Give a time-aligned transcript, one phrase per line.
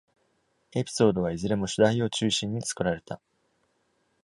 [0.73, 3.21] エピソードはいずれも主題を中心に作られた。